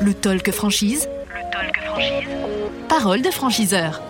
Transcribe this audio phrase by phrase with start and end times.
[0.00, 1.06] Le talk franchise.
[1.28, 2.28] Le talk franchise.
[2.88, 4.02] Parole de franchiseur.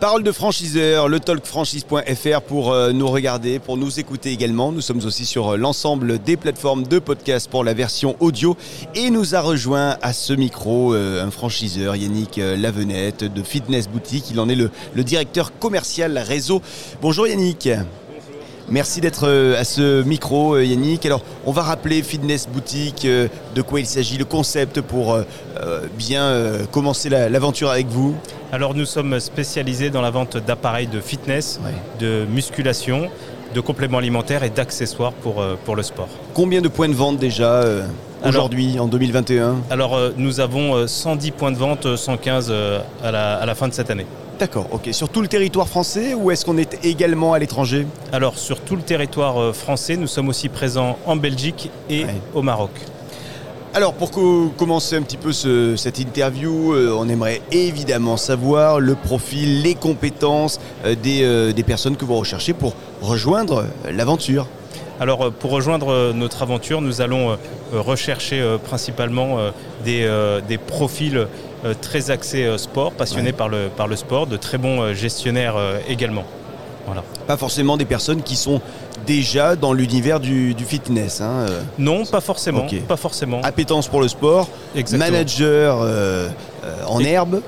[0.00, 4.72] Parole de franchiseur, le talkfranchise.fr pour euh, nous regarder, pour nous écouter également.
[4.72, 8.56] Nous sommes aussi sur euh, l'ensemble des plateformes de podcast pour la version audio.
[8.94, 14.30] Et nous a rejoint à ce micro euh, un franchiseur, Yannick Lavenette de Fitness Boutique.
[14.30, 16.62] Il en est le, le directeur commercial réseau.
[17.02, 17.68] Bonjour Yannick.
[18.68, 21.04] Merci d'être à ce micro, Yannick.
[21.04, 25.18] Alors, on va rappeler Fitness Boutique, de quoi il s'agit, le concept pour
[25.98, 26.32] bien
[26.70, 28.14] commencer l'aventure avec vous.
[28.52, 31.60] Alors, nous sommes spécialisés dans la vente d'appareils de fitness,
[32.00, 33.10] de musculation,
[33.54, 36.08] de compléments alimentaires et d'accessoires pour, pour le sport.
[36.32, 37.64] Combien de points de vente déjà
[38.24, 42.52] aujourd'hui, en 2021 Alors, nous avons 110 points de vente, 115
[43.02, 44.06] à la, à la fin de cette année.
[44.42, 44.88] D'accord, ok.
[44.90, 48.74] Sur tout le territoire français ou est-ce qu'on est également à l'étranger Alors sur tout
[48.74, 52.14] le territoire français, nous sommes aussi présents en Belgique et ouais.
[52.34, 52.72] au Maroc.
[53.72, 54.10] Alors pour
[54.56, 59.76] commencer un petit peu ce, cette interview, euh, on aimerait évidemment savoir le profil, les
[59.76, 64.48] compétences euh, des, euh, des, personnes que vous recherchez pour rejoindre l'aventure.
[65.00, 67.36] Alors pour rejoindre notre aventure, nous allons
[67.72, 69.38] rechercher principalement
[69.84, 70.08] des,
[70.46, 71.26] des profils
[71.80, 73.32] très axés sport, passionnés ouais.
[73.32, 75.56] par, le, par le sport, de très bons gestionnaires
[75.88, 76.24] également.
[76.86, 77.02] Voilà.
[77.26, 78.60] Pas forcément des personnes qui sont
[79.06, 81.20] déjà dans l'univers du, du, fitness.
[81.20, 81.46] Hein.
[81.78, 82.64] Non, pas forcément.
[82.64, 82.80] Okay.
[82.80, 83.40] Pas forcément.
[83.42, 85.10] Appétence pour le sport, Exactement.
[85.10, 86.28] manager euh,
[86.64, 87.40] euh, en Et herbe.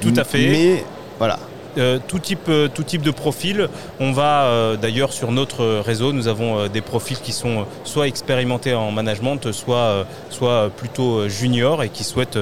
[0.00, 0.48] Tout à fait.
[0.48, 0.84] Mais
[1.18, 1.38] voilà.
[1.78, 3.68] Euh, tout, type, euh, tout type de profil.
[4.00, 8.74] On va euh, d'ailleurs sur notre réseau, nous avons des profils qui sont soit expérimentés
[8.74, 10.06] en management, soit
[10.76, 12.38] plutôt juniors et qui souhaitent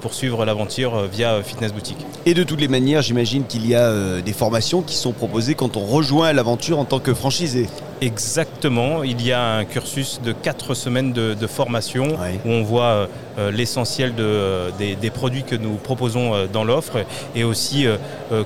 [0.00, 1.98] poursuivre l'aventure via Fitness Boutique.
[2.26, 5.76] Et de toutes les manières, j'imagine qu'il y a des formations qui sont proposées quand
[5.76, 7.68] on rejoint l'aventure en tant que franchisé.
[8.02, 12.40] Exactement, il y a un cursus de 4 semaines de, de formation oui.
[12.44, 13.06] où on voit
[13.38, 17.04] euh, l'essentiel de, euh, des, des, produits que nous proposons euh, dans l'offre
[17.36, 17.86] et aussi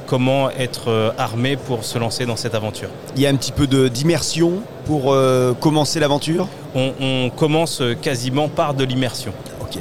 [0.07, 2.91] comment être armé pour se lancer dans cette aventure.
[3.17, 5.17] Il y a un petit peu d'immersion pour
[5.61, 6.49] commencer l'aventure?
[6.75, 9.33] On, on commence quasiment par de l'immersion.
[9.63, 9.79] Ok.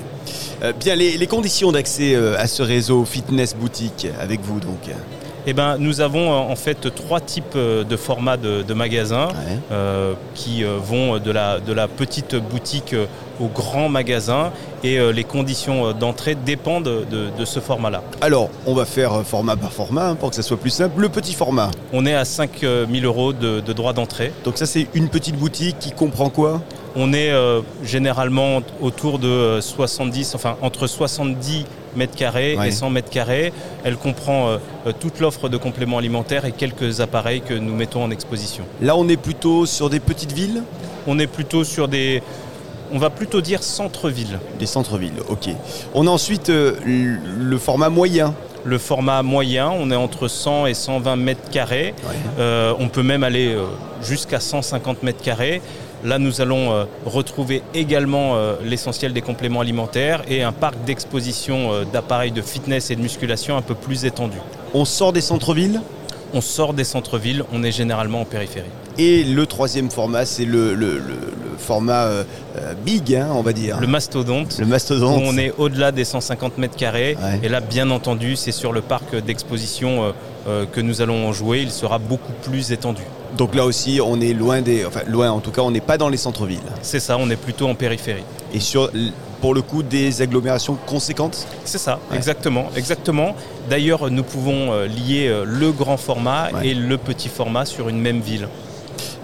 [0.79, 4.89] Bien, les, les conditions d'accès à ce réseau fitness boutique avec vous donc
[5.47, 9.59] eh ben, nous avons en fait trois types de formats de, de magasins ouais.
[9.71, 12.95] euh, qui vont de la, de la petite boutique
[13.39, 14.51] au grand magasin
[14.83, 18.01] et euh, les conditions d'entrée dépendent de, de ce format-là.
[18.21, 21.01] Alors, on va faire format par format hein, pour que ça soit plus simple.
[21.01, 24.31] Le petit format On est à 5 000 euros de, de droit d'entrée.
[24.43, 26.61] Donc ça, c'est une petite boutique qui comprend quoi?
[26.95, 32.69] On est euh, généralement autour de 70, enfin entre 70 mètres carrés ouais.
[32.69, 33.53] et 100 mètres carrés.
[33.83, 34.57] Elle comprend euh,
[34.99, 38.65] toute l'offre de compléments alimentaires et quelques appareils que nous mettons en exposition.
[38.81, 40.63] Là, on est plutôt sur des petites villes?
[41.07, 42.23] On est plutôt sur des,
[42.91, 44.39] on va plutôt dire centre-ville.
[44.59, 45.49] Des centres-villes, ok.
[45.93, 48.33] On a ensuite euh, le format moyen.
[48.63, 51.93] Le format moyen, on est entre 100 et 120 mètres carrés.
[52.03, 52.15] Ouais.
[52.39, 53.65] Euh, on peut même aller euh,
[54.01, 55.61] jusqu'à 150 mètres carrés.
[56.03, 61.71] Là, nous allons euh, retrouver également euh, l'essentiel des compléments alimentaires et un parc d'exposition
[61.71, 64.37] euh, d'appareils de fitness et de musculation un peu plus étendu.
[64.73, 65.81] On sort des centres-villes?
[66.33, 68.67] On sort des centres-villes, on est généralement en périphérie.
[68.97, 72.05] Et le troisième format, c'est le, le, le, le, format
[72.57, 73.79] euh, big, hein, on va dire.
[73.79, 74.57] Le mastodonte.
[74.59, 75.21] Le mastodonte.
[75.21, 77.17] Où on est au-delà des 150 mètres carrés.
[77.21, 77.39] Ouais.
[77.43, 80.11] Et là, bien entendu, c'est sur le parc d'exposition euh,
[80.47, 81.61] euh, que nous allons jouer.
[81.61, 83.03] Il sera beaucoup plus étendu.
[83.37, 85.31] Donc là aussi, on est loin des, enfin loin.
[85.31, 86.59] En tout cas, on n'est pas dans les centres-villes.
[86.81, 87.17] C'est ça.
[87.19, 88.23] On est plutôt en périphérie.
[88.53, 88.91] Et sur
[89.41, 91.45] pour le coup des agglomérations conséquentes?
[91.65, 92.17] C'est ça, ouais.
[92.17, 92.69] exactement.
[92.75, 93.35] exactement.
[93.69, 96.69] D'ailleurs, nous pouvons lier le grand format ouais.
[96.69, 98.47] et le petit format sur une même ville.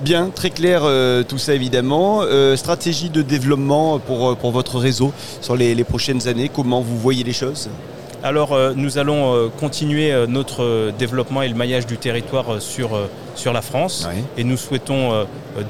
[0.02, 2.22] Bien, très clair euh, tout ça évidemment.
[2.24, 6.98] Euh, stratégie de développement pour, pour votre réseau sur les, les, prochaines années, comment vous
[6.98, 7.70] voyez les choses?
[8.24, 12.92] Alors euh, nous allons euh, continuer euh, notre développement et le maillage du territoire sur,
[13.36, 14.08] sur la France.
[14.38, 15.26] Et nous souhaitons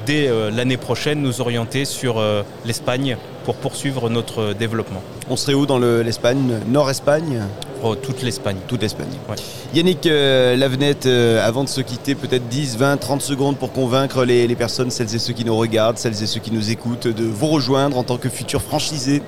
[0.06, 2.22] dès l'année prochaine nous orienter sur
[2.64, 5.02] l'Espagne pour poursuivre notre développement.
[5.30, 6.58] On serait où dans l'Espagne?
[6.66, 7.42] Le, Nord-Espagne?
[7.82, 8.56] Oh, Toute l'Espagne.
[8.66, 9.08] Toute l'Espagne.
[9.28, 9.36] Ouais.
[9.74, 14.24] Yannick euh, Lavenette, euh, avant de se quitter, peut-être 10, 20, 30 secondes pour convaincre
[14.24, 17.06] les, les, personnes, celles et ceux qui nous regardent, celles et ceux qui nous écoutent,
[17.06, 19.22] de vous rejoindre en tant que futur franchisé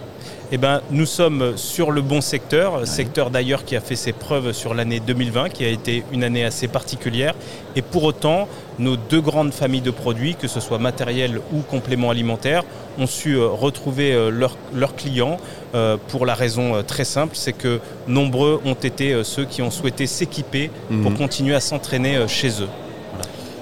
[0.52, 2.86] eh ben, nous sommes sur le bon secteur, ouais.
[2.86, 6.44] secteur d'ailleurs qui a fait ses preuves sur l'année 2020, qui a été une année
[6.44, 7.34] assez particulière.
[7.76, 8.48] Et pour autant,
[8.78, 12.62] nos deux grandes familles de produits, que ce soit matériel ou compléments alimentaires,
[12.98, 15.38] ont su euh, retrouver euh, leurs leur clients
[15.74, 20.06] euh, pour la raison très simple, c'est que nombreux ont été ceux qui ont souhaité
[20.06, 21.02] s'équiper mmh.
[21.02, 22.68] pour continuer à s'entraîner chez eux.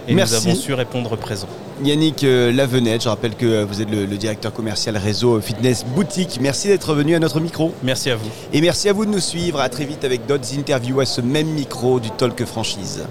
[0.09, 0.35] Et Merci.
[0.35, 1.47] nous avons su répondre présent.
[1.85, 6.39] Yannick euh, Lavenette, je rappelle que vous êtes le, le directeur commercial réseau Fitness Boutique.
[6.41, 7.73] Merci d'être venu à notre micro.
[7.83, 8.29] Merci à vous.
[8.53, 9.61] Et merci à vous de nous suivre.
[9.61, 13.05] À très vite avec d'autres interviews à ce même micro du Talk Franchise.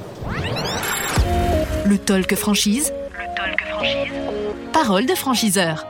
[1.86, 2.94] Le Talk Franchise.
[3.12, 4.12] Le Talk Franchise.
[4.74, 5.86] Parole de franchiseur.